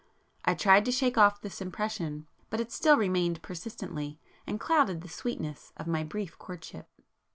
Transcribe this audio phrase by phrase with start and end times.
[0.43, 5.09] I tried to shake off this impression, but it still remained persistently, and clouded the
[5.09, 6.87] sweetness of my brief courtship.